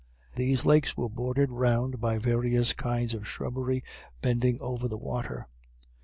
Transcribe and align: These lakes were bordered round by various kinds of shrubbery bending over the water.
These 0.35 0.65
lakes 0.65 0.97
were 0.97 1.09
bordered 1.09 1.51
round 1.51 1.99
by 1.99 2.17
various 2.17 2.73
kinds 2.73 3.13
of 3.13 3.27
shrubbery 3.27 3.83
bending 4.19 4.59
over 4.59 4.87
the 4.87 4.97
water. 4.97 5.47